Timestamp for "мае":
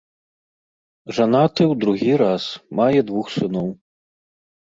2.79-2.99